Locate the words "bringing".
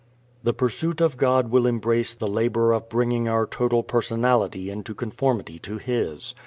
2.89-3.27